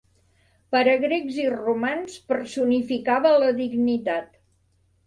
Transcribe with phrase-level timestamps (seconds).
[0.75, 4.39] Per a grecs i romans personificava la dignitat.